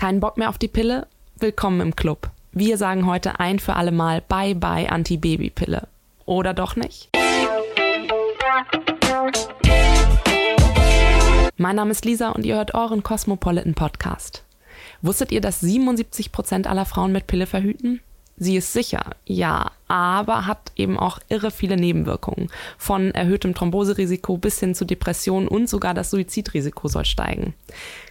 [0.00, 1.06] Keinen Bock mehr auf die Pille?
[1.40, 2.30] Willkommen im Club.
[2.52, 5.88] Wir sagen heute ein für alle Mal Bye Bye Anti-Baby-Pille.
[6.24, 7.10] Oder doch nicht?
[11.58, 14.42] Mein Name ist Lisa und ihr hört euren Cosmopolitan Podcast.
[15.02, 18.00] Wusstet ihr, dass 77 Prozent aller Frauen mit Pille verhüten?
[18.42, 22.48] Sie ist sicher, ja, aber hat eben auch irre viele Nebenwirkungen.
[22.78, 27.52] Von erhöhtem Thromboserisiko bis hin zu Depressionen und sogar das Suizidrisiko soll steigen.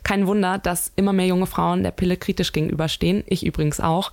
[0.03, 4.11] Kein Wunder, dass immer mehr junge Frauen der Pille kritisch gegenüberstehen, ich übrigens auch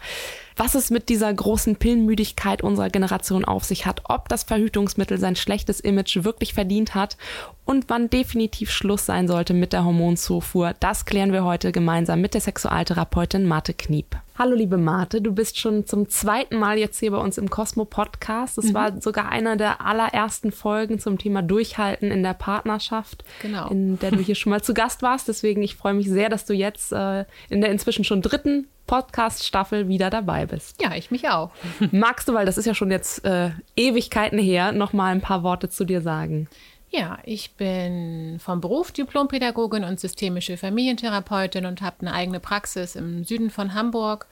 [0.56, 5.36] was es mit dieser großen Pillenmüdigkeit unserer Generation auf sich hat, ob das Verhütungsmittel sein
[5.36, 7.18] schlechtes Image wirklich verdient hat
[7.66, 12.32] und wann definitiv Schluss sein sollte mit der Hormonzufuhr, das klären wir heute gemeinsam mit
[12.32, 14.16] der Sexualtherapeutin Marte Kniep.
[14.38, 17.84] Hallo liebe Marte, du bist schon zum zweiten Mal jetzt hier bei uns im Cosmo
[17.84, 18.58] Podcast.
[18.58, 18.74] Es mhm.
[18.74, 23.68] war sogar einer der allerersten Folgen zum Thema Durchhalten in der Partnerschaft, genau.
[23.68, 25.28] in der du hier schon mal zu Gast warst.
[25.28, 29.88] Deswegen ich freue mich sehr, dass du jetzt äh, in der inzwischen schon dritten Podcast-Staffel
[29.88, 30.80] wieder dabei bist.
[30.82, 31.50] Ja, ich mich auch.
[31.92, 35.42] Magst du, weil das ist ja schon jetzt äh, Ewigkeiten her, noch mal ein paar
[35.42, 36.48] Worte zu dir sagen?
[36.90, 43.24] Ja, ich bin vom Beruf Diplompädagogin und systemische Familientherapeutin und habe eine eigene Praxis im
[43.24, 44.26] Süden von Hamburg,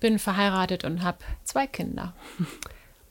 [0.00, 2.14] bin verheiratet und habe zwei Kinder.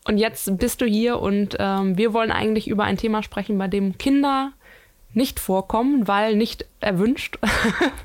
[0.06, 3.67] Und jetzt bist du hier und ähm, wir wollen eigentlich über ein Thema sprechen, bei
[3.67, 4.54] dem Kinder
[5.14, 7.40] nicht vorkommen, weil nicht erwünscht.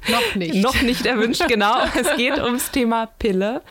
[0.08, 0.54] Noch nicht.
[0.62, 1.84] Noch nicht erwünscht, genau.
[1.98, 3.62] es geht ums Thema Pille.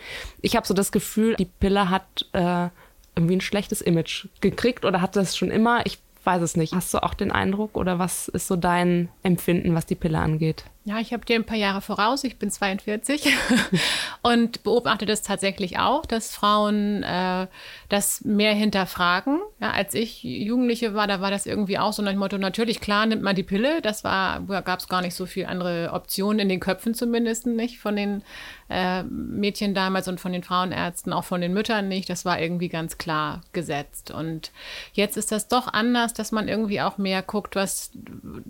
[0.41, 2.69] Ich habe so das Gefühl, die Pille hat äh,
[3.15, 5.85] irgendwie ein schlechtes Image gekriegt oder hat das schon immer.
[5.85, 6.73] Ich weiß es nicht.
[6.73, 10.65] Hast du auch den Eindruck oder was ist so dein Empfinden, was die Pille angeht?
[10.83, 12.23] Ja, ich habe dir ein paar Jahre voraus.
[12.23, 13.31] Ich bin 42
[14.23, 17.45] und beobachte das tatsächlich auch, dass Frauen äh,
[17.87, 19.39] das mehr hinterfragen.
[19.59, 23.05] Ja, als ich Jugendliche war, da war das irgendwie auch so ein Motto, natürlich, klar,
[23.05, 23.83] nimmt man die Pille.
[23.83, 27.45] Das war, da gab es gar nicht so viele andere Optionen in den Köpfen zumindest
[27.45, 28.23] nicht von den
[28.71, 32.09] äh, Mädchen damals und von den Frauenärzten, auch von den Müttern nicht.
[32.09, 34.11] Das war irgendwie ganz klar gesetzt.
[34.11, 34.51] Und
[34.93, 37.91] jetzt ist das doch anders, dass man irgendwie auch mehr guckt, was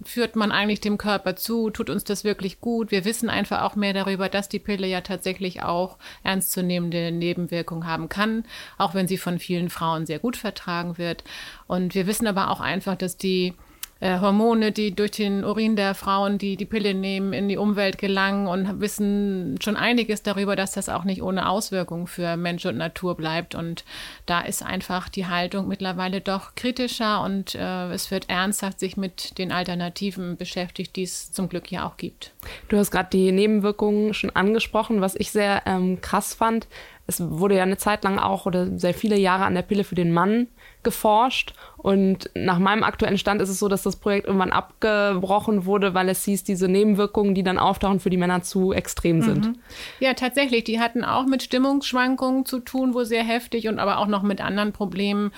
[0.03, 2.91] führt man eigentlich dem Körper zu, tut uns das wirklich gut.
[2.91, 8.07] Wir wissen einfach auch mehr darüber, dass die Pille ja tatsächlich auch ernstzunehmende Nebenwirkungen haben
[8.07, 8.43] kann,
[8.77, 11.23] auch wenn sie von vielen Frauen sehr gut vertragen wird.
[11.65, 13.55] Und wir wissen aber auch einfach, dass die
[14.01, 17.99] äh, Hormone, die durch den Urin der Frauen, die die Pille nehmen, in die Umwelt
[17.99, 22.77] gelangen und wissen schon einiges darüber, dass das auch nicht ohne Auswirkungen für Mensch und
[22.77, 23.53] Natur bleibt.
[23.53, 23.85] Und
[24.25, 29.37] da ist einfach die Haltung mittlerweile doch kritischer und äh, es wird ernsthaft sich mit
[29.37, 32.33] den Alternativen beschäftigt, die es zum Glück ja auch gibt.
[32.69, 36.67] Du hast gerade die Nebenwirkungen schon angesprochen, was ich sehr ähm, krass fand.
[37.05, 39.95] Es wurde ja eine Zeit lang auch oder sehr viele Jahre an der Pille für
[39.95, 40.47] den Mann
[40.83, 41.53] geforscht.
[41.77, 46.09] Und nach meinem aktuellen Stand ist es so, dass das Projekt irgendwann abgebrochen wurde, weil
[46.09, 49.47] es hieß, diese Nebenwirkungen, die dann auftauchen, für die Männer zu extrem sind.
[49.47, 49.55] Mhm.
[49.99, 50.63] Ja, tatsächlich.
[50.63, 54.41] Die hatten auch mit Stimmungsschwankungen zu tun, wo sehr heftig und aber auch noch mit
[54.41, 55.31] anderen Problemen.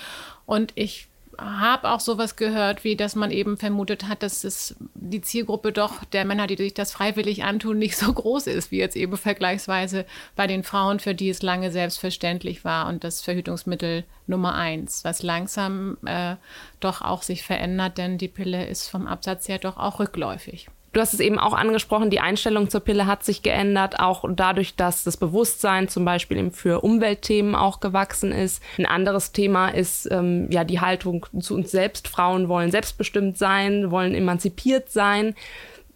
[0.46, 1.08] Und ich
[1.38, 6.04] habe auch sowas gehört, wie dass man eben vermutet hat, dass es die Zielgruppe doch
[6.06, 10.06] der Männer, die sich das freiwillig antun, nicht so groß ist, wie jetzt eben vergleichsweise
[10.36, 15.24] bei den Frauen, für die es lange selbstverständlich war und das Verhütungsmittel Nummer eins, was
[15.24, 16.36] langsam äh,
[16.80, 20.70] doch auch sich verändert, denn die Pille ist vom Absatz her doch auch rückläufig.
[20.94, 24.76] Du hast es eben auch angesprochen, die Einstellung zur Pille hat sich geändert, auch dadurch,
[24.76, 28.62] dass das Bewusstsein zum Beispiel eben für Umweltthemen auch gewachsen ist.
[28.78, 32.08] Ein anderes Thema ist ähm, ja die Haltung zu uns selbst.
[32.08, 35.34] Frauen wollen selbstbestimmt sein, wollen emanzipiert sein.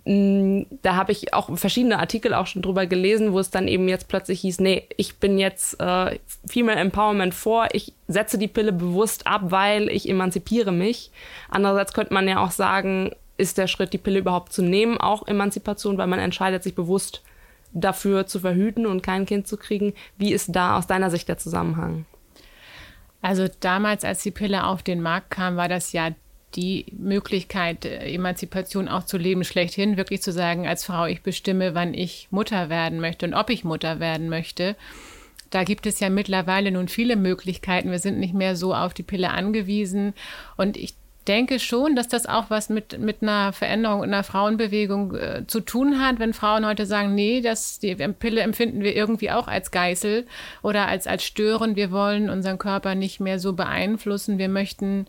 [0.06, 3.88] Mm, da habe ich auch verschiedene Artikel auch schon drüber gelesen, wo es dann eben
[3.90, 8.74] jetzt plötzlich hieß, nee, ich bin jetzt äh, Female Empowerment vor, ich setze die Pille
[8.74, 11.12] bewusst ab, weil ich emanzipiere mich.
[11.50, 15.28] Andererseits könnte man ja auch sagen, ist der Schritt, die Pille überhaupt zu nehmen, auch
[15.28, 17.24] Emanzipation, weil man entscheidet sich bewusst
[17.74, 19.94] dafür zu verhüten und kein Kind zu kriegen.
[20.18, 22.06] Wie ist da aus deiner Sicht der Zusammenhang?
[23.22, 26.12] Also damals, als die Pille auf den Markt kam, war das ja
[26.56, 31.75] die Möglichkeit, äh, Emanzipation auch zu leben, schlechthin, wirklich zu sagen, als Frau, ich bestimme,
[31.75, 34.75] wann ich Mutter werden möchte und ob ich Mutter werden möchte.
[35.50, 37.92] Da gibt es ja mittlerweile nun viele Möglichkeiten.
[37.92, 40.13] Wir sind nicht mehr so auf die Pille angewiesen.
[40.57, 40.95] Und ich
[41.27, 45.59] denke schon, dass das auch was mit, mit einer Veränderung in der Frauenbewegung äh, zu
[45.59, 49.71] tun hat, wenn Frauen heute sagen, nee, das, die Pille empfinden wir irgendwie auch als
[49.71, 50.25] Geißel
[50.62, 51.75] oder als, als Stören.
[51.75, 54.38] Wir wollen unseren Körper nicht mehr so beeinflussen.
[54.38, 55.07] Wir möchten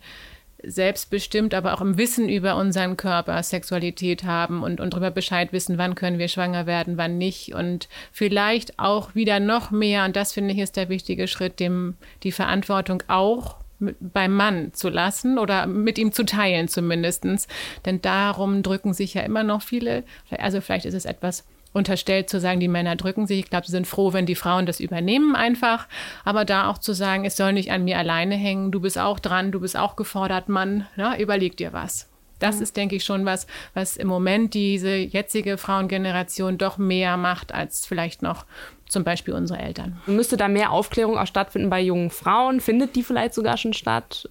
[0.63, 5.77] selbstbestimmt, aber auch im Wissen über unseren Körper Sexualität haben und, und darüber Bescheid wissen,
[5.77, 10.33] wann können wir schwanger werden, wann nicht und vielleicht auch wieder noch mehr, und das
[10.33, 15.67] finde ich ist der wichtige Schritt, dem die Verantwortung auch beim Mann zu lassen oder
[15.67, 17.47] mit ihm zu teilen zumindestens.
[17.85, 20.03] Denn darum drücken sich ja immer noch viele,
[20.37, 23.39] also vielleicht ist es etwas unterstellt zu sagen, die Männer drücken sich.
[23.39, 25.87] Ich glaube, sie sind froh, wenn die Frauen das übernehmen einfach.
[26.25, 29.19] Aber da auch zu sagen, es soll nicht an mir alleine hängen, du bist auch
[29.19, 32.09] dran, du bist auch gefordert, Mann, ne, überleg dir was.
[32.39, 32.63] Das mhm.
[32.63, 37.85] ist, denke ich, schon was, was im Moment diese jetzige Frauengeneration doch mehr macht als
[37.85, 38.45] vielleicht noch
[38.89, 40.01] zum Beispiel unsere Eltern.
[40.05, 42.59] Müsste da mehr Aufklärung auch stattfinden bei jungen Frauen?
[42.59, 44.27] Findet die vielleicht sogar schon statt?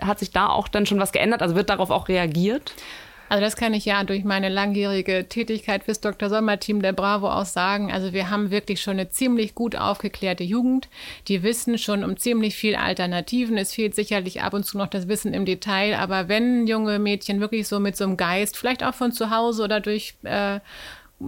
[0.00, 1.42] Hat sich da auch dann schon was geändert?
[1.42, 2.74] Also wird darauf auch reagiert?
[3.30, 6.28] Also das kann ich ja durch meine langjährige Tätigkeit fürs Dr.
[6.28, 7.92] Sommer-Team der Bravo aus sagen.
[7.92, 10.88] Also wir haben wirklich schon eine ziemlich gut aufgeklärte Jugend.
[11.28, 13.56] Die wissen schon um ziemlich viel Alternativen.
[13.56, 15.96] Es fehlt sicherlich ab und zu noch das Wissen im Detail.
[15.96, 19.62] Aber wenn junge Mädchen wirklich so mit so einem Geist, vielleicht auch von zu Hause
[19.62, 20.58] oder durch äh,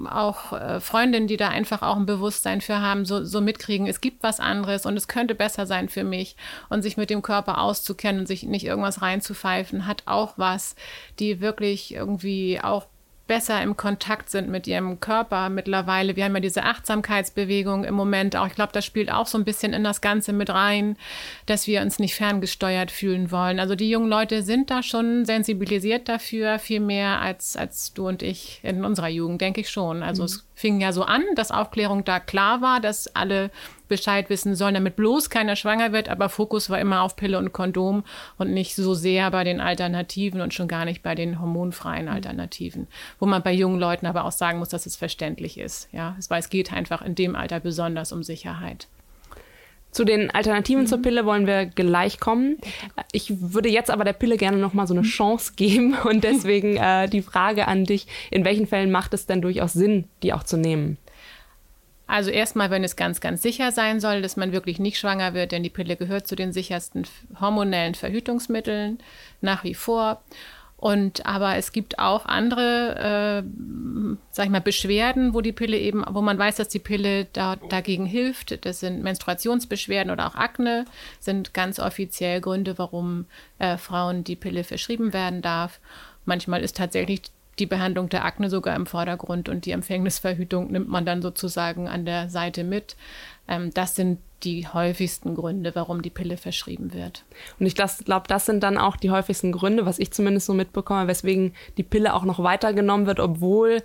[0.07, 4.01] auch äh, Freundinnen, die da einfach auch ein Bewusstsein für haben, so, so mitkriegen, es
[4.01, 6.37] gibt was anderes und es könnte besser sein für mich.
[6.69, 10.77] Und sich mit dem Körper auszukennen und sich nicht irgendwas reinzupfeifen, hat auch was,
[11.19, 12.87] die wirklich irgendwie auch
[13.27, 16.17] besser im Kontakt sind mit ihrem Körper mittlerweile.
[16.17, 18.47] Wir haben ja diese Achtsamkeitsbewegung im Moment auch.
[18.47, 20.97] Ich glaube, das spielt auch so ein bisschen in das Ganze mit rein,
[21.47, 23.61] dass wir uns nicht ferngesteuert fühlen wollen.
[23.61, 28.23] Also die jungen Leute sind da schon sensibilisiert dafür, viel mehr als, als du und
[28.23, 30.03] ich in unserer Jugend, denke ich schon.
[30.03, 30.27] Also mhm.
[30.27, 33.51] es fing ja so an, dass Aufklärung da klar war, dass alle
[33.89, 36.09] Bescheid wissen sollen, damit bloß keiner schwanger wird.
[36.09, 38.05] Aber Fokus war immer auf Pille und Kondom
[38.39, 42.09] und nicht so sehr bei den Alternativen und schon gar nicht bei den hormonfreien.
[42.09, 42.87] Alternativen.
[43.19, 45.89] Wo man bei jungen Leuten aber auch sagen muss, dass es verständlich ist.
[45.93, 48.87] Ja, weil es geht einfach in dem Alter besonders um Sicherheit.
[49.93, 50.87] Zu den Alternativen mhm.
[50.87, 52.57] zur Pille wollen wir gleich kommen.
[53.13, 55.07] Ich würde jetzt aber der Pille gerne noch mal so eine mhm.
[55.07, 59.43] Chance geben und deswegen äh, die Frage an dich: In welchen Fällen macht es denn
[59.43, 60.97] durchaus Sinn, die auch zu nehmen?
[62.07, 65.53] Also erstmal, wenn es ganz, ganz sicher sein soll, dass man wirklich nicht schwanger wird,
[65.53, 67.07] denn die Pille gehört zu den sichersten
[67.41, 68.99] hormonellen Verhütungsmitteln
[69.41, 70.23] nach wie vor.
[70.83, 76.03] Und aber es gibt auch andere, äh, sag ich mal, Beschwerden, wo die Pille eben,
[76.11, 78.67] wo man weiß, dass die Pille da, dagegen hilft.
[78.67, 80.85] Das sind Menstruationsbeschwerden oder auch Akne,
[81.21, 83.27] sind ganz offiziell Gründe, warum
[83.61, 85.79] äh, Frauen die Pille verschrieben werden darf.
[86.25, 87.23] Manchmal ist tatsächlich
[87.61, 92.05] die Behandlung der Akne sogar im Vordergrund und die Empfängnisverhütung nimmt man dann sozusagen an
[92.05, 92.97] der Seite mit.
[93.49, 97.25] Ähm, das sind die häufigsten Gründe, warum die Pille verschrieben wird.
[97.61, 101.07] Und ich glaube, das sind dann auch die häufigsten Gründe, was ich zumindest so mitbekomme,
[101.07, 103.83] weswegen die Pille auch noch weitergenommen wird, obwohl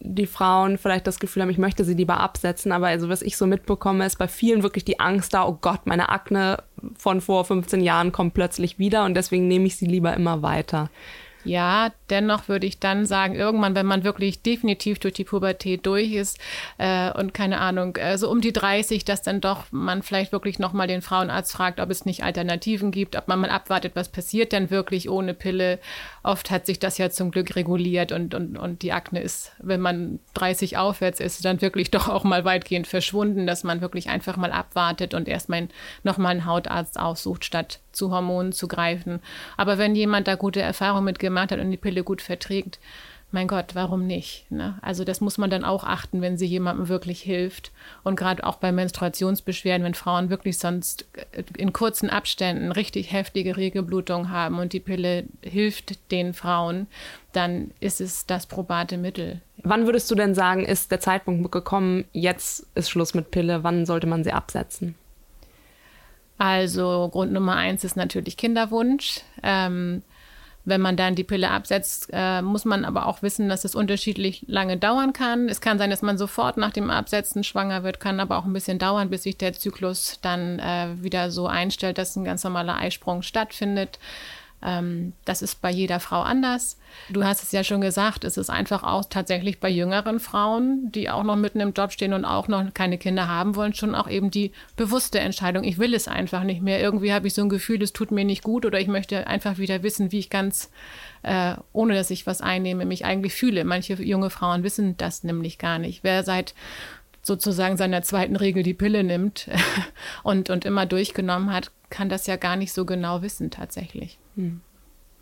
[0.00, 2.70] die Frauen vielleicht das Gefühl haben, ich möchte sie lieber absetzen.
[2.70, 5.80] Aber also was ich so mitbekomme, ist bei vielen wirklich die Angst da, oh Gott,
[5.86, 6.62] meine Akne
[6.96, 10.90] von vor 15 Jahren kommt plötzlich wieder und deswegen nehme ich sie lieber immer weiter.
[11.44, 16.12] Ja, dennoch würde ich dann sagen, irgendwann, wenn man wirklich definitiv durch die Pubertät durch
[16.12, 16.38] ist
[16.78, 20.58] äh, und keine Ahnung, äh, so um die 30, dass dann doch man vielleicht wirklich
[20.58, 24.52] nochmal den Frauenarzt fragt, ob es nicht Alternativen gibt, ob man mal abwartet, was passiert
[24.52, 25.78] denn wirklich ohne Pille.
[26.28, 29.80] Oft hat sich das ja zum Glück reguliert und, und, und die Akne ist, wenn
[29.80, 34.36] man 30 aufwärts ist, dann wirklich doch auch mal weitgehend verschwunden, dass man wirklich einfach
[34.36, 35.68] mal abwartet und erstmal
[36.02, 39.20] nochmal einen Hautarzt aussucht, statt zu Hormonen zu greifen.
[39.56, 42.78] Aber wenn jemand da gute Erfahrungen mitgemacht hat und die Pille gut verträgt,
[43.30, 44.50] mein Gott, warum nicht?
[44.50, 44.78] Ne?
[44.80, 47.72] Also das muss man dann auch achten, wenn sie jemandem wirklich hilft.
[48.02, 51.06] Und gerade auch bei Menstruationsbeschwerden, wenn Frauen wirklich sonst
[51.56, 56.86] in kurzen Abständen richtig heftige Regelblutung haben und die Pille hilft den Frauen,
[57.32, 59.42] dann ist es das probate Mittel.
[59.58, 63.84] Wann würdest du denn sagen, ist der Zeitpunkt gekommen, jetzt ist Schluss mit Pille, wann
[63.84, 64.94] sollte man sie absetzen?
[66.38, 69.20] Also Grund Nummer eins ist natürlich Kinderwunsch.
[69.42, 70.02] Ähm,
[70.68, 74.44] wenn man dann die Pille absetzt, äh, muss man aber auch wissen, dass es unterschiedlich
[74.46, 75.48] lange dauern kann.
[75.48, 78.52] Es kann sein, dass man sofort nach dem Absetzen schwanger wird, kann aber auch ein
[78.52, 82.76] bisschen dauern, bis sich der Zyklus dann äh, wieder so einstellt, dass ein ganz normaler
[82.76, 83.98] Eisprung stattfindet.
[84.60, 86.78] Ähm, das ist bei jeder Frau anders.
[87.10, 91.10] Du hast es ja schon gesagt, es ist einfach auch tatsächlich bei jüngeren Frauen, die
[91.10, 94.08] auch noch mitten im Job stehen und auch noch keine Kinder haben wollen, schon auch
[94.08, 96.80] eben die bewusste Entscheidung, ich will es einfach nicht mehr.
[96.80, 99.58] Irgendwie habe ich so ein Gefühl, es tut mir nicht gut oder ich möchte einfach
[99.58, 100.70] wieder wissen, wie ich ganz,
[101.22, 103.64] äh, ohne dass ich was einnehme, mich eigentlich fühle.
[103.64, 106.02] Manche junge Frauen wissen das nämlich gar nicht.
[106.02, 106.54] Wer seit
[107.22, 109.48] sozusagen seiner zweiten Regel die Pille nimmt
[110.24, 114.18] und, und immer durchgenommen hat, kann das ja gar nicht so genau wissen tatsächlich.
[114.36, 114.60] Hm.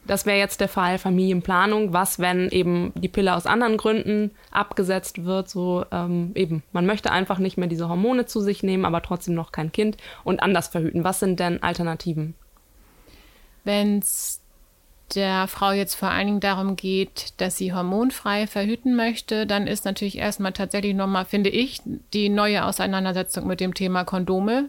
[0.06, 1.92] Das wäre jetzt der Fall Familienplanung.
[1.92, 5.48] Was, wenn eben die Pille aus anderen Gründen abgesetzt wird?
[5.48, 9.34] So ähm, eben, man möchte einfach nicht mehr diese Hormone zu sich nehmen, aber trotzdem
[9.34, 11.02] noch kein Kind und anders verhüten.
[11.02, 12.34] Was sind denn Alternativen?
[13.64, 14.40] Wenn es
[15.14, 19.84] der Frau jetzt vor allen Dingen darum geht, dass sie hormonfrei verhüten möchte, dann ist
[19.84, 21.80] natürlich erstmal tatsächlich nochmal, finde ich,
[22.12, 24.68] die neue Auseinandersetzung mit dem Thema Kondome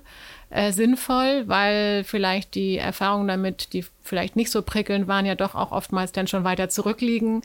[0.49, 5.55] äh, sinnvoll, weil vielleicht die Erfahrungen damit, die vielleicht nicht so prickelnd waren, ja doch
[5.55, 7.41] auch oftmals dann schon weiter zurückliegen.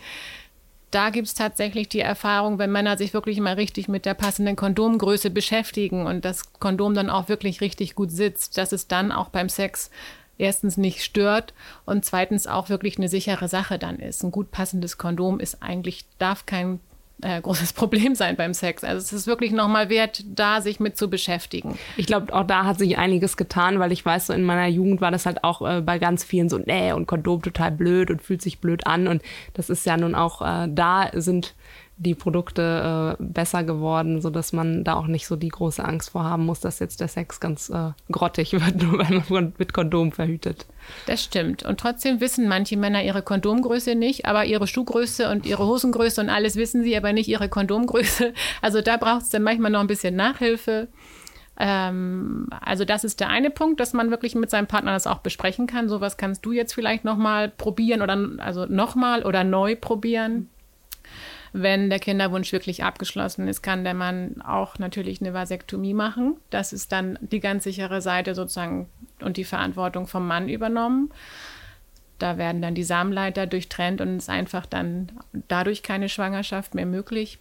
[0.93, 4.57] da gibt es tatsächlich die Erfahrung, wenn Männer sich wirklich mal richtig mit der passenden
[4.57, 9.31] Kondomgröße beschäftigen und das Kondom dann auch wirklich richtig gut sitzt, dass es dann auch
[9.31, 9.91] beim Sex
[10.39, 11.55] erstens nicht stört
[11.87, 14.23] und zweitens auch wirklich eine sichere Sache dann ist.
[14.23, 16.79] Ein gut passendes Kondom ist eigentlich, darf kein
[17.23, 18.85] äh, großes Problem sein beim Sex.
[18.85, 21.79] Also es ist wirklich nochmal wert, da sich mit zu beschäftigen.
[21.97, 25.01] Ich glaube, auch da hat sich einiges getan, weil ich weiß, so in meiner Jugend
[25.01, 28.23] war das halt auch äh, bei ganz vielen so, nee, und Kondom total blöd und
[28.23, 29.09] fühlt sich blöd an.
[29.09, 29.23] Und
[29.55, 31.55] das ist ja nun auch, äh, da sind
[31.97, 36.25] die Produkte äh, besser geworden, sodass man da auch nicht so die große Angst vor
[36.25, 40.13] haben muss, dass jetzt der Sex ganz äh, grottig wird, nur weil man mit Kondom
[40.13, 40.67] verhütet.
[41.07, 41.63] Das stimmt.
[41.63, 46.29] Und trotzdem wissen manche Männer ihre Kondomgröße nicht, aber ihre Schuhgröße und ihre Hosengröße und
[46.29, 48.33] alles wissen sie, aber nicht ihre Kondomgröße.
[48.61, 50.89] Also da braucht es dann manchmal noch ein bisschen Nachhilfe.
[51.59, 55.19] Ähm, also das ist der eine Punkt, dass man wirklich mit seinem Partner das auch
[55.19, 55.89] besprechen kann.
[55.89, 60.49] Sowas kannst du jetzt vielleicht nochmal probieren oder also nochmal oder neu probieren.
[61.53, 66.37] Wenn der Kinderwunsch wirklich abgeschlossen ist, kann der Mann auch natürlich eine Vasektomie machen.
[66.49, 68.89] Das ist dann die ganz sichere Seite sozusagen
[69.21, 71.11] und die Verantwortung vom Mann übernommen.
[72.19, 75.13] Da werden dann die Samenleiter durchtrennt und es ist einfach dann
[75.49, 77.39] dadurch keine Schwangerschaft mehr möglich.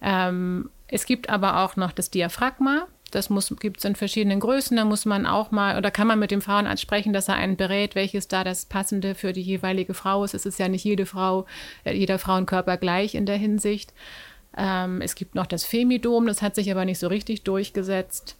[0.00, 2.86] Ähm, es gibt aber auch noch das Diaphragma.
[3.14, 4.76] Das gibt es in verschiedenen Größen.
[4.76, 7.56] Da muss man auch mal oder kann man mit dem Frauenarzt sprechen, dass er einen
[7.56, 10.34] berät, welches da das passende für die jeweilige Frau ist.
[10.34, 11.46] Es ist ja nicht jede Frau,
[11.84, 13.92] äh, jeder Frauenkörper gleich in der Hinsicht.
[14.56, 18.36] Ähm, es gibt noch das Femidom, das hat sich aber nicht so richtig durchgesetzt.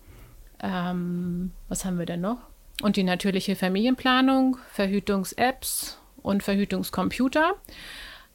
[0.62, 2.38] Ähm, was haben wir denn noch?
[2.83, 7.55] Und die natürliche Familienplanung, Verhütungs-Apps und Verhütungscomputer.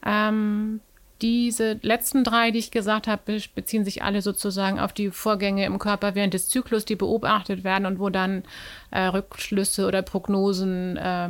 [0.05, 0.81] Ähm,
[1.21, 5.79] diese letzten drei, die ich gesagt habe, beziehen sich alle sozusagen auf die Vorgänge im
[5.79, 8.43] Körper während des Zyklus, die beobachtet werden und wo dann
[8.91, 11.29] äh, Rückschlüsse oder Prognosen äh,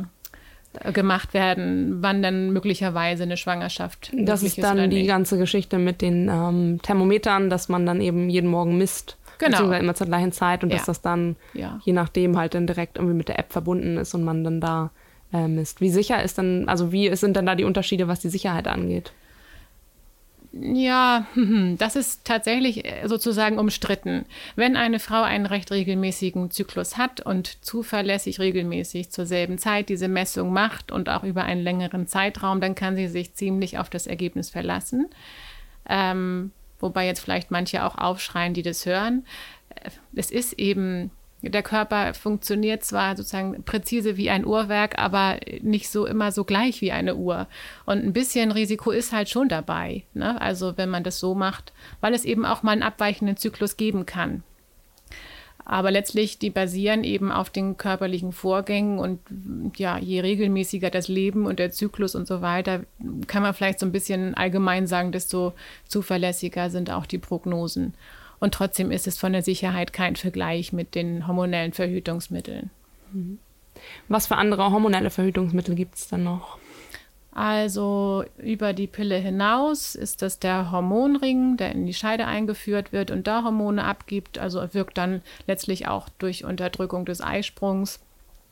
[0.92, 6.28] gemacht werden, wann dann möglicherweise eine Schwangerschaft Das ist dann die ganze Geschichte mit den
[6.28, 9.16] ähm, Thermometern, dass man dann eben jeden Morgen misst.
[9.38, 9.50] Genau.
[9.52, 10.76] Beziehungsweise immer zur gleichen Zeit und ja.
[10.76, 11.80] dass das dann ja.
[11.84, 14.90] je nachdem halt dann direkt irgendwie mit der App verbunden ist und man dann da
[15.32, 15.80] äh, misst.
[15.80, 19.12] Wie sicher ist dann, also wie sind denn da die Unterschiede, was die Sicherheit angeht?
[20.60, 21.26] Ja,
[21.78, 24.24] das ist tatsächlich äh, sozusagen umstritten.
[24.56, 30.08] Wenn eine Frau einen recht regelmäßigen Zyklus hat und zuverlässig regelmäßig zur selben Zeit diese
[30.08, 34.06] Messung macht und auch über einen längeren Zeitraum, dann kann sie sich ziemlich auf das
[34.06, 35.08] Ergebnis verlassen.
[35.88, 39.24] Ähm, wobei jetzt vielleicht manche auch aufschreien, die das hören.
[39.70, 41.10] Äh, es ist eben
[41.42, 46.80] der Körper funktioniert zwar sozusagen präzise wie ein Uhrwerk, aber nicht so immer so gleich
[46.80, 47.46] wie eine Uhr.
[47.86, 50.04] Und ein bisschen Risiko ist halt schon dabei.
[50.14, 50.40] Ne?
[50.40, 54.04] Also wenn man das so macht, weil es eben auch mal einen abweichenden Zyklus geben
[54.04, 54.42] kann.
[55.64, 59.20] Aber letztlich, die basieren eben auf den körperlichen Vorgängen und
[59.76, 62.84] ja, je regelmäßiger das Leben und der Zyklus und so weiter,
[63.26, 65.52] kann man vielleicht so ein bisschen allgemein sagen, desto
[65.86, 67.92] zuverlässiger sind auch die Prognosen.
[68.40, 72.70] Und trotzdem ist es von der Sicherheit kein Vergleich mit den hormonellen Verhütungsmitteln.
[73.12, 73.38] Mhm.
[74.08, 76.58] Was für andere hormonelle Verhütungsmittel gibt es dann noch?
[77.32, 83.12] Also über die Pille hinaus ist das der Hormonring, der in die Scheide eingeführt wird
[83.12, 84.38] und da Hormone abgibt.
[84.38, 88.00] Also wirkt dann letztlich auch durch Unterdrückung des Eisprungs.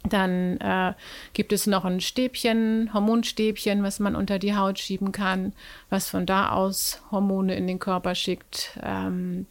[0.05, 0.93] Dann äh,
[1.33, 5.53] gibt es noch ein Stäbchen, Hormonstäbchen, was man unter die Haut schieben kann,
[5.91, 8.79] was von da aus Hormone in den Körper schickt.
[8.85, 9.47] Ähm,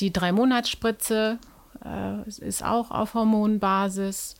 [0.00, 1.38] die Drei-Monats-Spritze
[1.84, 4.36] äh, ist auch auf Hormonbasis.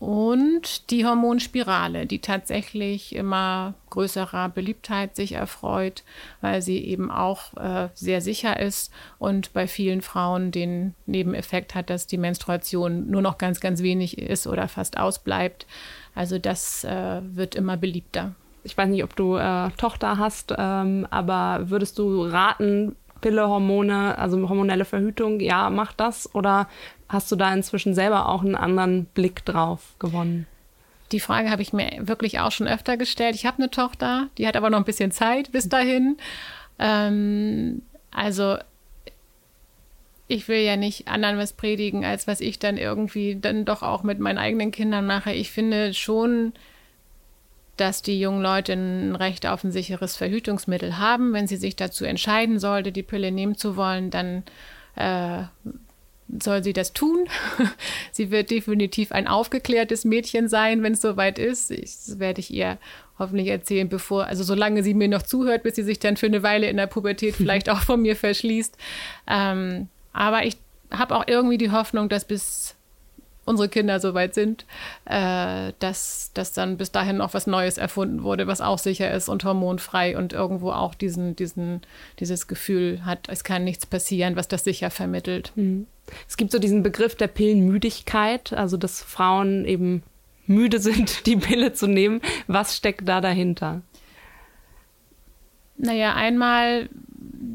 [0.00, 6.02] Und die Hormonspirale, die tatsächlich immer größerer Beliebtheit sich erfreut,
[6.42, 11.88] weil sie eben auch äh, sehr sicher ist und bei vielen Frauen den Nebeneffekt hat,
[11.88, 15.66] dass die Menstruation nur noch ganz, ganz wenig ist oder fast ausbleibt.
[16.14, 18.34] Also das äh, wird immer beliebter.
[18.62, 24.18] Ich weiß nicht, ob du äh, Tochter hast, ähm, aber würdest du raten, Pille, Hormone,
[24.18, 26.34] also hormonelle Verhütung, ja, mach das?
[26.34, 26.68] Oder
[27.08, 30.46] hast du da inzwischen selber auch einen anderen Blick drauf gewonnen?
[31.12, 33.34] Die Frage habe ich mir wirklich auch schon öfter gestellt.
[33.34, 36.16] Ich habe eine Tochter, die hat aber noch ein bisschen Zeit bis dahin.
[36.78, 38.56] Ähm, also
[40.26, 44.02] ich will ja nicht anderen was predigen, als was ich dann irgendwie dann doch auch
[44.02, 45.32] mit meinen eigenen Kindern mache.
[45.32, 46.52] Ich finde schon,
[47.76, 51.32] dass die jungen Leute ein Recht auf ein sicheres Verhütungsmittel haben.
[51.32, 54.44] Wenn sie sich dazu entscheiden sollte, die Pille nehmen zu wollen, dann
[54.96, 55.44] äh,
[56.42, 57.26] soll sie das tun.
[58.12, 61.70] sie wird definitiv ein aufgeklärtes Mädchen sein, wenn es soweit ist.
[61.70, 62.78] Ich, das werde ich ihr
[63.18, 66.42] hoffentlich erzählen, bevor, also solange sie mir noch zuhört, bis sie sich dann für eine
[66.42, 68.76] Weile in der Pubertät vielleicht auch von mir verschließt.
[69.28, 70.56] Ähm, aber ich
[70.90, 72.76] habe auch irgendwie die Hoffnung, dass bis
[73.44, 74.64] unsere Kinder so weit sind,
[75.04, 79.28] äh, dass, dass dann bis dahin noch was Neues erfunden wurde, was auch sicher ist
[79.28, 81.82] und hormonfrei und irgendwo auch diesen, diesen,
[82.20, 85.52] dieses Gefühl hat, es kann nichts passieren, was das sicher vermittelt.
[85.54, 85.86] Mhm.
[86.28, 90.02] Es gibt so diesen Begriff der Pillenmüdigkeit, also dass Frauen eben
[90.46, 92.20] müde sind, die Pille zu nehmen.
[92.46, 93.82] Was steckt da dahinter?
[95.76, 96.88] Naja, einmal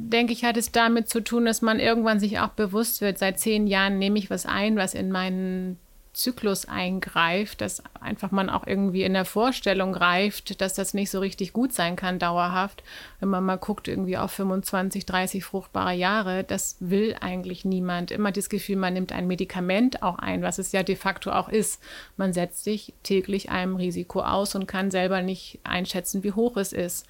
[0.10, 3.40] denke ich, hat es damit zu tun, dass man irgendwann sich auch bewusst wird, seit
[3.40, 5.78] zehn Jahren nehme ich was ein, was in meinen
[6.12, 11.20] Zyklus eingreift, dass einfach man auch irgendwie in der Vorstellung greift, dass das nicht so
[11.20, 12.84] richtig gut sein kann dauerhaft.
[13.20, 18.12] Wenn man mal guckt, irgendwie auf 25, 30 fruchtbare Jahre, das will eigentlich niemand.
[18.12, 21.48] Immer das Gefühl, man nimmt ein Medikament auch ein, was es ja de facto auch
[21.48, 21.82] ist.
[22.18, 26.74] Man setzt sich täglich einem Risiko aus und kann selber nicht einschätzen, wie hoch es
[26.74, 27.06] ist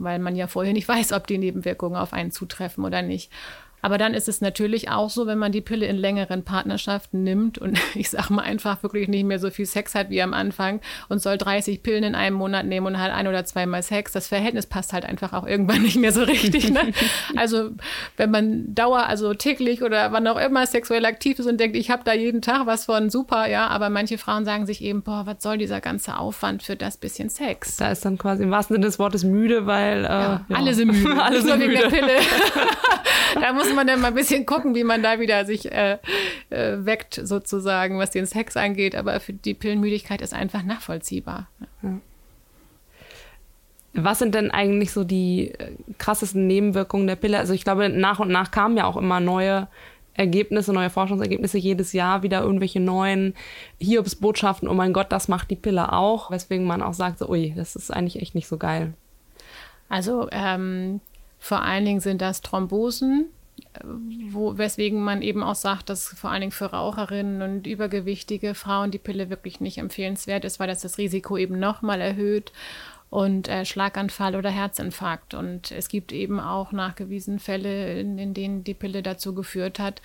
[0.00, 3.30] weil man ja vorher nicht weiß, ob die Nebenwirkungen auf einen zutreffen oder nicht.
[3.82, 7.58] Aber dann ist es natürlich auch so, wenn man die Pille in längeren Partnerschaften nimmt
[7.58, 10.80] und ich sage mal einfach wirklich nicht mehr so viel Sex hat wie am Anfang
[11.08, 14.28] und soll 30 Pillen in einem Monat nehmen und hat ein oder zweimal Sex, das
[14.28, 16.70] Verhältnis passt halt einfach auch irgendwann nicht mehr so richtig.
[16.70, 16.92] Ne?
[17.36, 17.70] Also
[18.16, 21.90] wenn man Dauer, also täglich oder wann auch immer sexuell aktiv ist und denkt, ich
[21.90, 25.26] habe da jeden Tag was von, super, ja, aber manche Frauen sagen sich eben, boah,
[25.26, 27.76] was soll dieser ganze Aufwand für das bisschen Sex?
[27.76, 30.56] Da ist dann quasi im wahrsten Sinne des Wortes müde, weil äh, ja, ja.
[30.56, 31.22] alle sind müde.
[31.22, 31.70] alle sind müde.
[31.70, 32.12] Wegen der Pille.
[33.40, 35.98] da muss man dann mal ein bisschen gucken, wie man da wieder sich äh,
[36.50, 38.94] äh, weckt, sozusagen, was den Sex angeht.
[38.94, 41.48] Aber für die Pillenmüdigkeit ist einfach nachvollziehbar.
[41.82, 41.98] Ja.
[43.92, 47.38] Was sind denn eigentlich so die äh, krassesten Nebenwirkungen der Pille?
[47.38, 49.68] Also ich glaube, nach und nach kamen ja auch immer neue
[50.14, 53.34] Ergebnisse, neue Forschungsergebnisse jedes Jahr wieder irgendwelche neuen
[53.78, 54.68] Hiobsbotschaften.
[54.68, 56.30] Oh mein Gott, das macht die Pille auch.
[56.30, 58.94] Weswegen man auch sagt, so, ui, das ist eigentlich echt nicht so geil.
[59.88, 61.00] Also ähm,
[61.38, 63.26] vor allen Dingen sind das Thrombosen,
[63.84, 68.90] wo, weswegen man eben auch sagt, dass vor allen Dingen für Raucherinnen und übergewichtige Frauen
[68.90, 72.52] die Pille wirklich nicht empfehlenswert ist, weil das das Risiko eben nochmal erhöht
[73.10, 75.34] und äh, Schlaganfall oder Herzinfarkt.
[75.34, 80.00] Und es gibt eben auch nachgewiesen Fälle, in, in denen die Pille dazu geführt hat,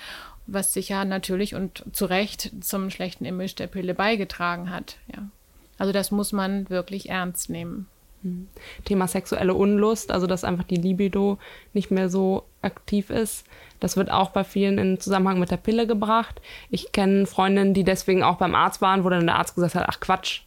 [0.47, 4.97] was sicher natürlich und zu Recht zum schlechten Image der Pille beigetragen hat.
[5.13, 5.30] Ja.
[5.77, 7.88] Also das muss man wirklich ernst nehmen.
[8.86, 11.38] Thema sexuelle Unlust, also dass einfach die Libido
[11.73, 13.45] nicht mehr so aktiv ist.
[13.80, 16.41] Das wird auch bei vielen in Zusammenhang mit der Pille gebracht.
[16.69, 19.86] Ich kenne Freundinnen, die deswegen auch beim Arzt waren, wo dann der Arzt gesagt hat,
[19.88, 20.41] ach Quatsch,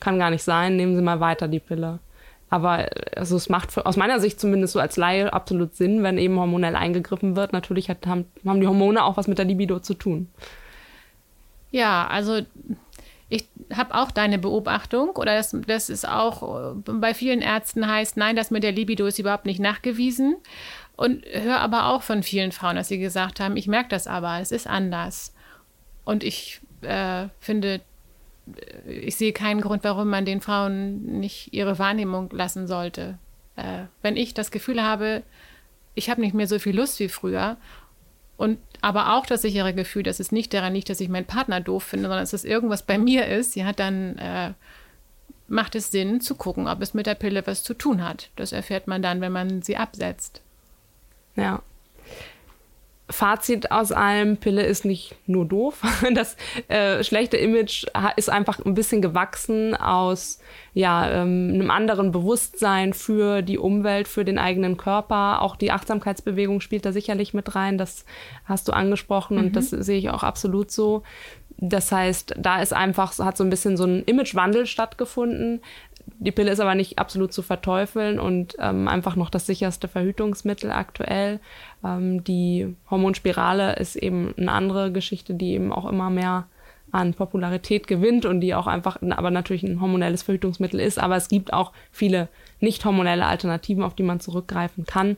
[0.00, 1.98] kann gar nicht sein, nehmen Sie mal weiter die Pille.
[2.48, 6.38] Aber also es macht aus meiner Sicht zumindest so als Laie absolut Sinn, wenn eben
[6.38, 7.52] hormonell eingegriffen wird.
[7.52, 10.28] Natürlich hat, haben, haben die Hormone auch was mit der Libido zu tun.
[11.72, 12.40] Ja, also
[13.28, 18.16] ich habe auch deine Beobachtung oder das, das ist auch äh, bei vielen Ärzten heißt,
[18.16, 20.36] nein, das mit der Libido ist überhaupt nicht nachgewiesen.
[20.96, 24.40] Und höre aber auch von vielen Frauen, dass sie gesagt haben, ich merke das aber,
[24.40, 25.34] es ist anders.
[26.04, 27.80] Und ich äh, finde,
[28.56, 33.18] äh, ich sehe keinen Grund, warum man den Frauen nicht ihre Wahrnehmung lassen sollte.
[33.56, 35.22] Äh, wenn ich das Gefühl habe,
[35.94, 37.56] ich habe nicht mehr so viel Lust wie früher
[38.36, 41.60] und aber auch das sichere Gefühl, dass es nicht daran liegt, dass ich meinen Partner
[41.60, 44.52] doof finde, sondern dass es irgendwas bei mir ist, ja, dann äh,
[45.48, 48.30] macht es Sinn zu gucken, ob es mit der Pille was zu tun hat.
[48.36, 50.42] Das erfährt man dann, wenn man sie absetzt.
[51.36, 51.62] Ja.
[53.08, 55.80] Fazit aus allem, Pille ist nicht nur doof.
[56.14, 56.36] Das
[56.68, 57.84] äh, schlechte Image
[58.16, 60.40] ist einfach ein bisschen gewachsen aus
[60.74, 65.42] ja, ähm, einem anderen Bewusstsein für die Umwelt, für den eigenen Körper.
[65.42, 67.78] Auch die Achtsamkeitsbewegung spielt da sicherlich mit rein.
[67.78, 68.04] Das
[68.44, 69.44] hast du angesprochen mhm.
[69.44, 71.02] und das sehe ich auch absolut so.
[71.58, 75.62] Das heißt, da ist einfach, hat so ein bisschen so ein Imagewandel stattgefunden.
[76.18, 80.70] Die Pille ist aber nicht absolut zu verteufeln und ähm, einfach noch das sicherste Verhütungsmittel
[80.70, 81.40] aktuell.
[81.84, 86.46] Ähm, die Hormonspirale ist eben eine andere Geschichte, die eben auch immer mehr
[86.96, 90.98] an Popularität gewinnt und die auch einfach, aber natürlich ein hormonelles Verhütungsmittel ist.
[90.98, 92.28] Aber es gibt auch viele
[92.58, 95.16] nicht hormonelle Alternativen, auf die man zurückgreifen kann.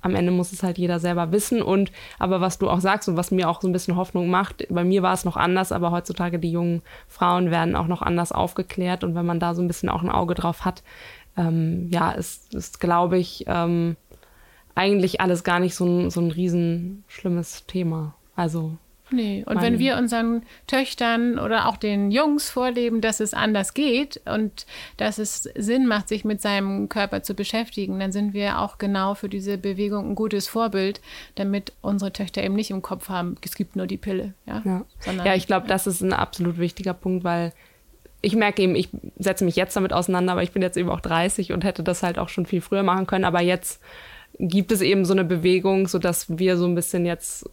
[0.00, 1.62] Am Ende muss es halt jeder selber wissen.
[1.62, 4.66] Und aber was du auch sagst und was mir auch so ein bisschen Hoffnung macht,
[4.70, 8.32] bei mir war es noch anders, aber heutzutage die jungen Frauen werden auch noch anders
[8.32, 9.04] aufgeklärt.
[9.04, 10.82] Und wenn man da so ein bisschen auch ein Auge drauf hat,
[11.36, 13.96] ähm, ja, ist, ist glaube ich, ähm,
[14.74, 18.14] eigentlich alles gar nicht so ein, so ein riesen schlimmes Thema.
[18.36, 18.78] Also
[19.10, 24.20] Nee, und wenn wir unseren Töchtern oder auch den Jungs vorleben, dass es anders geht
[24.24, 28.78] und dass es Sinn macht, sich mit seinem Körper zu beschäftigen, dann sind wir auch
[28.78, 31.00] genau für diese Bewegung ein gutes Vorbild,
[31.34, 34.34] damit unsere Töchter eben nicht im Kopf haben, es gibt nur die Pille.
[34.46, 34.84] Ja, ja.
[35.00, 37.52] Sondern, ja ich glaube, das ist ein absolut wichtiger Punkt, weil
[38.22, 41.00] ich merke eben, ich setze mich jetzt damit auseinander, aber ich bin jetzt eben auch
[41.00, 43.24] 30 und hätte das halt auch schon viel früher machen können.
[43.24, 43.80] Aber jetzt
[44.38, 47.48] gibt es eben so eine Bewegung, sodass wir so ein bisschen jetzt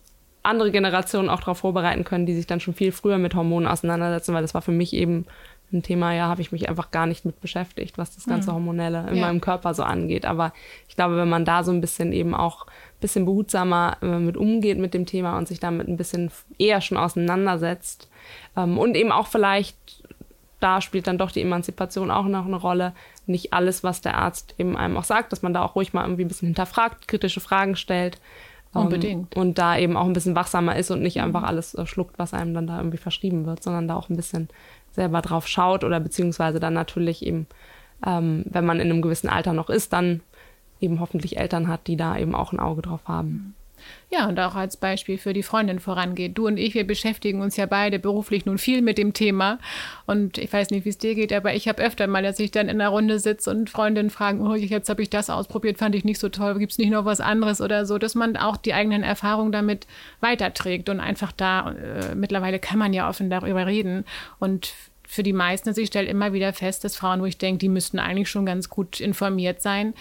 [0.48, 4.34] andere Generationen auch darauf vorbereiten können, die sich dann schon viel früher mit Hormonen auseinandersetzen,
[4.34, 5.26] weil das war für mich eben
[5.74, 8.56] ein Thema, ja, habe ich mich einfach gar nicht mit beschäftigt, was das ganze mhm.
[8.56, 9.26] Hormonelle in ja.
[9.26, 10.26] meinem Körper so angeht.
[10.26, 10.54] Aber
[10.88, 14.38] ich glaube, wenn man da so ein bisschen eben auch ein bisschen behutsamer äh, mit
[14.38, 18.10] umgeht mit dem Thema und sich damit ein bisschen eher schon auseinandersetzt
[18.56, 19.78] ähm, und eben auch vielleicht
[20.60, 22.94] da spielt dann doch die Emanzipation auch noch eine Rolle.
[23.26, 26.04] Nicht alles, was der Arzt eben einem auch sagt, dass man da auch ruhig mal
[26.04, 28.20] irgendwie ein bisschen hinterfragt, kritische Fragen stellt.
[28.74, 29.36] Unbedingt.
[29.36, 32.34] und da eben auch ein bisschen wachsamer ist und nicht einfach alles äh, schluckt, was
[32.34, 34.50] einem dann da irgendwie verschrieben wird, sondern da auch ein bisschen
[34.92, 37.48] selber drauf schaut oder beziehungsweise dann natürlich eben,
[38.06, 40.22] ähm, wenn man in einem gewissen Alter noch ist, dann
[40.80, 43.56] eben hoffentlich Eltern hat, die da eben auch ein Auge drauf haben.
[44.10, 46.38] Ja, und auch als Beispiel für die Freundin vorangeht.
[46.38, 49.60] Du und ich, wir beschäftigen uns ja beide beruflich nun viel mit dem Thema.
[50.06, 52.52] Und ich weiß nicht, wie es dir geht, aber ich habe öfter mal, dass ich
[52.52, 55.94] dann in der Runde sitze und Freundinnen fragen, oh, jetzt habe ich das ausprobiert, fand
[55.94, 58.56] ich nicht so toll, gibt es nicht noch was anderes oder so, dass man auch
[58.56, 59.88] die eigenen Erfahrungen damit
[60.22, 64.06] weiterträgt und einfach da, äh, mittlerweile kann man ja offen darüber reden.
[64.40, 64.74] Und
[65.08, 67.70] für die meisten, also ich stelle immer wieder fest, dass Frauen, wo ich denke, die
[67.70, 69.94] müssten eigentlich schon ganz gut informiert sein,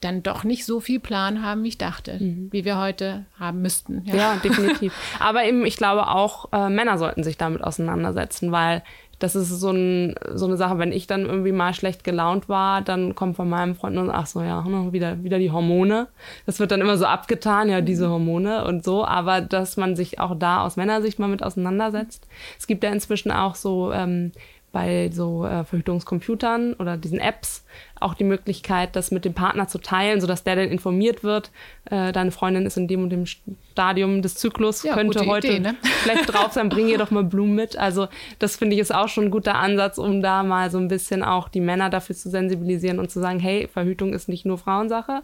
[0.00, 2.48] dann doch nicht so viel Plan haben, wie ich dachte, mhm.
[2.50, 4.02] wie wir heute haben müssten.
[4.06, 4.94] Ja, ja definitiv.
[5.18, 8.82] Aber eben, ich glaube auch, äh, Männer sollten sich damit auseinandersetzen, weil
[9.20, 12.80] das ist so, ein, so, eine Sache, wenn ich dann irgendwie mal schlecht gelaunt war,
[12.80, 16.08] dann kommt von meinem Freund nur, ach so, ja, wieder, wieder die Hormone.
[16.46, 18.12] Das wird dann immer so abgetan, ja, diese mhm.
[18.12, 22.26] Hormone und so, aber dass man sich auch da aus Männersicht mal mit auseinandersetzt.
[22.58, 24.32] Es gibt ja inzwischen auch so ähm,
[24.72, 27.64] bei so äh, Verhütungscomputern oder diesen Apps
[28.00, 31.50] auch die Möglichkeit, das mit dem Partner zu teilen, sodass der dann informiert wird.
[31.84, 35.60] Äh, deine Freundin ist in dem und dem Stadium des Zyklus, ja, könnte heute Idee,
[35.60, 35.74] ne?
[36.02, 37.76] vielleicht drauf sein, bring ihr doch mal Blumen mit.
[37.78, 38.08] Also
[38.38, 41.22] das finde ich ist auch schon ein guter Ansatz, um da mal so ein bisschen
[41.22, 45.22] auch die Männer dafür zu sensibilisieren und zu sagen, hey, Verhütung ist nicht nur Frauensache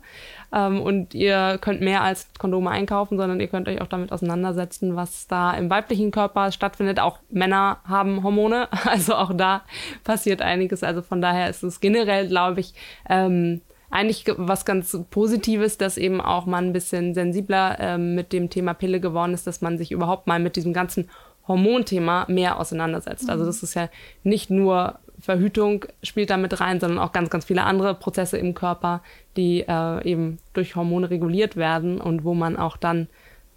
[0.53, 4.97] ähm, und ihr könnt mehr als Kondome einkaufen, sondern ihr könnt euch auch damit auseinandersetzen,
[4.97, 7.01] was da im weiblichen Körper stattfindet.
[7.01, 9.63] Auch Männer haben Hormone, also auch da
[10.05, 10.83] passiert einiges.
[10.83, 12.66] Also von daher ist es generell, glaube ich,
[13.09, 18.51] ähm, eigentlich was ganz Positives, dass eben auch man ein bisschen sensibler ähm, mit dem
[18.51, 21.09] Thema Pille geworden ist, dass man sich überhaupt mal mit diesem ganzen
[21.47, 23.31] Hormonthema mehr auseinandersetzt.
[23.31, 23.49] Also mhm.
[23.49, 23.89] Also das ist ja
[24.25, 28.55] nicht nur Verhütung spielt da mit rein, sondern auch ganz, ganz viele andere Prozesse im
[28.55, 29.03] Körper,
[29.37, 33.09] die äh, eben durch Hormone reguliert werden und wo man auch dann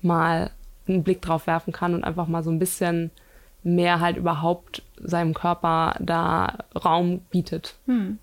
[0.01, 0.51] mal
[0.87, 3.11] einen Blick drauf werfen kann und einfach mal so ein bisschen
[3.63, 7.75] mehr halt überhaupt seinem Körper da Raum bietet.
[7.85, 8.19] Hm.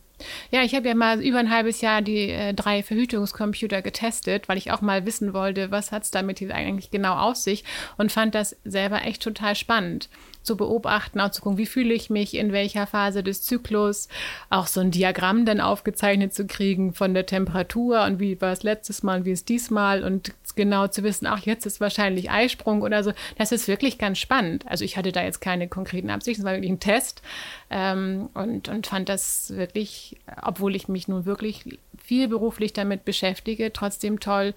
[0.50, 4.58] Ja, ich habe ja mal über ein halbes Jahr die äh, drei Verhütungscomputer getestet, weil
[4.58, 7.64] ich auch mal wissen wollte, was hat es damit eigentlich genau auf sich
[7.96, 10.08] und fand das selber echt total spannend
[10.46, 14.08] zu beobachten, auch zu gucken, wie fühle ich mich, in welcher Phase des Zyklus,
[14.48, 18.62] auch so ein Diagramm dann aufgezeichnet zu kriegen von der Temperatur und wie war es
[18.62, 23.02] letztes Mal wie ist diesmal und genau zu wissen, ach, jetzt ist wahrscheinlich Eisprung oder
[23.02, 23.12] so.
[23.36, 24.64] Das ist wirklich ganz spannend.
[24.66, 27.22] Also ich hatte da jetzt keine konkreten Absichten, es war wirklich ein Test
[27.70, 33.72] ähm, und, und fand das wirklich, obwohl ich mich nun wirklich viel beruflich damit beschäftige,
[33.72, 34.54] trotzdem toll,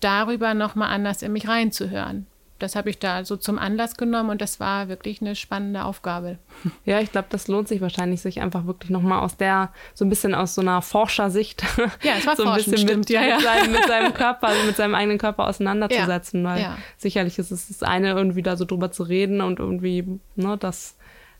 [0.00, 2.26] darüber nochmal anders in mich reinzuhören
[2.58, 6.38] das habe ich da so zum Anlass genommen und das war wirklich eine spannende Aufgabe.
[6.84, 10.08] Ja, ich glaube, das lohnt sich wahrscheinlich, sich einfach wirklich nochmal aus der, so ein
[10.08, 11.62] bisschen aus so einer Forschersicht,
[12.02, 13.36] ja, es war so ein bisschen stimmt, mit, ja, ja.
[13.36, 17.50] Mit, seinem, mit, seinem, Körper, also mit seinem eigenen Körper auseinanderzusetzen, ja, weil sicherlich ist
[17.50, 20.96] es das eine, irgendwie da so drüber zu reden und irgendwie, ne, das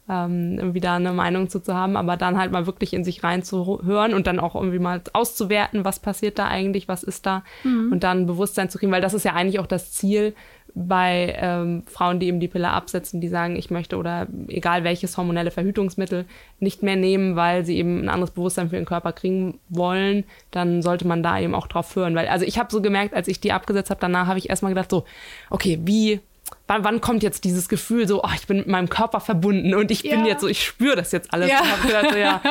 [0.09, 3.25] ähm, irgendwie da eine Meinung zu, zu haben, aber dann halt mal wirklich in sich
[3.25, 7.93] reinzuhören und dann auch irgendwie mal auszuwerten, was passiert da eigentlich, was ist da mhm.
[7.93, 10.35] und dann Bewusstsein zu kriegen, weil das ist ja eigentlich auch das Ziel,
[10.79, 15.17] bei ähm, Frauen, die eben die Pille absetzen, die sagen, ich möchte oder egal welches
[15.17, 16.27] hormonelle Verhütungsmittel
[16.61, 20.83] nicht mehr nehmen, weil sie eben ein anderes Bewusstsein für ihren Körper kriegen wollen, dann
[20.83, 22.15] sollte man da eben auch drauf hören.
[22.15, 24.73] Weil, also ich habe so gemerkt, als ich die abgesetzt habe, danach habe ich erstmal
[24.73, 25.07] gedacht, so,
[25.49, 26.21] okay, wie
[26.67, 29.91] wann, wann kommt jetzt dieses Gefühl so, oh, ich bin mit meinem Körper verbunden und
[29.91, 30.15] ich ja.
[30.15, 31.51] bin jetzt so, ich spüre das jetzt alles.
[31.51, 31.61] Ja.
[31.63, 32.43] Ich habe gedacht, so, ja,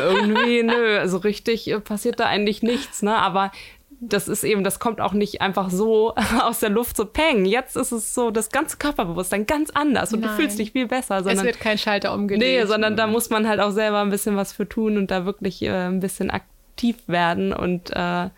[0.00, 3.16] irgendwie, nö, also richtig passiert da eigentlich nichts, ne?
[3.16, 3.52] Aber
[4.00, 7.44] das ist eben, das kommt auch nicht einfach so aus der Luft so peng.
[7.44, 10.30] Jetzt ist es so das ganze Körperbewusstsein ganz anders und Nein.
[10.30, 11.18] du fühlst dich viel besser.
[11.22, 12.42] Sondern, es wird kein Schalter umgelegt.
[12.42, 15.26] Nee, sondern da muss man halt auch selber ein bisschen was für tun und da
[15.26, 18.30] wirklich äh, ein bisschen aktiv werden und äh,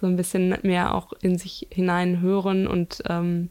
[0.00, 3.48] so ein bisschen mehr auch in sich hinein hören und ähm,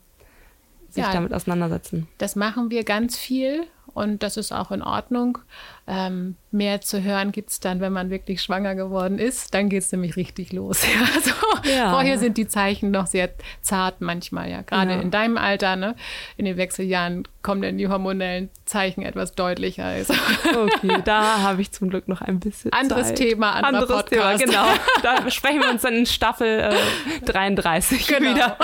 [0.89, 2.07] sich ja, damit auseinandersetzen.
[2.19, 5.39] Das machen wir ganz viel und das ist auch in Ordnung.
[5.87, 9.53] Ähm, mehr zu hören gibt es dann, wenn man wirklich schwanger geworden ist.
[9.53, 10.81] Dann geht es nämlich richtig los.
[10.95, 11.31] Ja, also
[11.69, 11.91] ja.
[11.91, 13.29] Vorher sind die Zeichen noch sehr
[13.61, 14.61] zart manchmal, ja.
[14.61, 15.01] Gerade ja.
[15.01, 15.95] in deinem Alter, ne?
[16.37, 19.85] in den Wechseljahren kommen dann die hormonellen Zeichen etwas deutlicher.
[19.85, 20.13] Also.
[20.45, 23.17] Okay, da habe ich zum Glück noch ein bisschen Anderes Zeit.
[23.17, 24.39] Thema, anderes Podcast.
[24.39, 24.65] Thema, genau.
[25.03, 28.31] Da sprechen wir uns dann in Staffel äh, 33 genau.
[28.31, 28.57] wieder.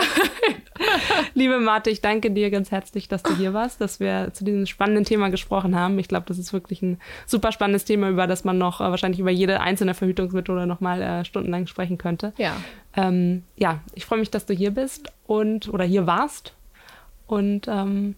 [1.34, 4.66] Liebe Marte, ich danke dir ganz herzlich, dass du hier warst, dass wir zu diesem
[4.66, 6.00] spannenden Thema gesprochen haben.
[6.00, 9.20] Ich glaube, das ist wirklich ein super spannendes Thema, über das man noch äh, wahrscheinlich
[9.20, 12.34] über jede einzelne Verhütungsmethode noch mal äh, stundenlang sprechen könnte.
[12.38, 12.56] Ja.
[12.96, 16.54] Ähm, ja, ich freue mich, dass du hier bist und oder hier warst.
[17.28, 18.16] Und ähm,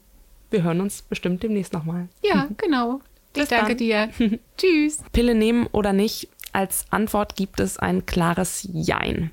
[0.49, 2.07] wir hören uns bestimmt demnächst nochmal.
[2.23, 3.01] Ja, genau.
[3.35, 4.09] Ich danke dir.
[4.57, 5.03] Tschüss.
[5.11, 6.29] Pille nehmen oder nicht?
[6.53, 9.31] Als Antwort gibt es ein klares Jein.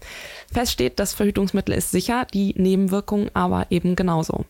[0.52, 4.46] Fest steht, das Verhütungsmittel ist sicher, die Nebenwirkungen aber eben genauso.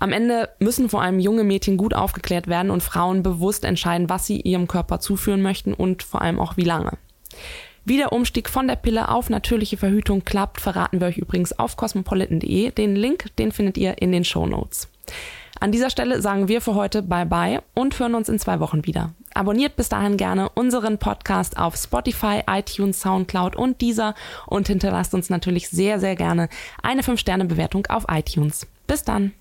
[0.00, 4.26] Am Ende müssen vor allem junge Mädchen gut aufgeklärt werden und Frauen bewusst entscheiden, was
[4.26, 6.92] sie ihrem Körper zuführen möchten und vor allem auch wie lange.
[7.84, 11.76] Wie der Umstieg von der Pille auf natürliche Verhütung klappt, verraten wir euch übrigens auf
[11.76, 12.72] cosmopolitan.de.
[12.72, 14.88] Den Link, den findet ihr in den Show Notes.
[15.58, 19.12] An dieser Stelle sagen wir für heute Bye-bye und hören uns in zwei Wochen wieder.
[19.34, 24.14] Abonniert bis dahin gerne unseren Podcast auf Spotify, iTunes, Soundcloud und dieser
[24.46, 26.48] und hinterlasst uns natürlich sehr, sehr gerne
[26.82, 28.66] eine 5-Sterne-Bewertung auf iTunes.
[28.86, 29.32] Bis dann!